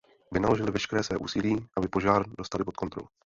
Vynaložili 0.31 0.71
veškeré 0.71 1.03
své 1.03 1.17
úsilí, 1.17 1.65
aby 1.77 1.87
požár 1.87 2.29
dostali 2.37 2.63
pod 2.63 2.77
kontrolu. 2.77 3.07